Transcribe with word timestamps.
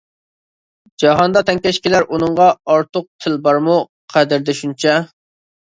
جاھاندا 1.03 1.43
تەڭكەش 1.51 1.81
كېلەر 1.89 2.07
ئۇنىڭغا، 2.17 2.49
ئارتۇق 2.73 3.09
تىل 3.27 3.41
بارمۇ 3.47 3.79
قەدىردە 4.17 4.59
شۇنچە. 4.65 4.99